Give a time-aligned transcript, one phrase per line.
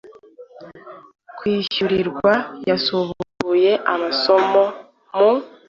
[1.37, 2.33] kwishyurirwa
[2.69, 4.63] yasubukuye amasomo
[5.17, 5.31] mu